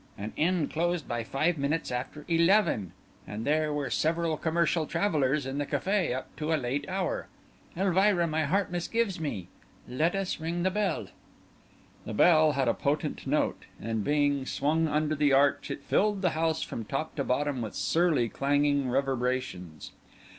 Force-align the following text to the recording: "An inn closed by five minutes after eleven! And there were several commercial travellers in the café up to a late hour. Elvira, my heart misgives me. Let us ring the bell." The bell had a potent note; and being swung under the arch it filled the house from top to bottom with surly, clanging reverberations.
"An 0.17 0.33
inn 0.35 0.67
closed 0.67 1.07
by 1.07 1.23
five 1.23 1.59
minutes 1.59 1.91
after 1.91 2.25
eleven! 2.27 2.91
And 3.27 3.45
there 3.45 3.71
were 3.71 3.91
several 3.91 4.35
commercial 4.35 4.87
travellers 4.87 5.45
in 5.45 5.59
the 5.59 5.65
café 5.67 6.11
up 6.11 6.35
to 6.37 6.51
a 6.51 6.57
late 6.57 6.89
hour. 6.89 7.27
Elvira, 7.77 8.25
my 8.25 8.45
heart 8.45 8.71
misgives 8.71 9.19
me. 9.19 9.47
Let 9.87 10.15
us 10.15 10.39
ring 10.39 10.63
the 10.63 10.71
bell." 10.71 11.09
The 12.05 12.15
bell 12.15 12.53
had 12.53 12.67
a 12.67 12.73
potent 12.73 13.27
note; 13.27 13.65
and 13.79 14.03
being 14.03 14.47
swung 14.47 14.87
under 14.87 15.13
the 15.13 15.33
arch 15.33 15.69
it 15.69 15.83
filled 15.83 16.23
the 16.23 16.31
house 16.31 16.63
from 16.63 16.83
top 16.83 17.13
to 17.17 17.23
bottom 17.23 17.61
with 17.61 17.75
surly, 17.75 18.27
clanging 18.27 18.89
reverberations. 18.89 19.91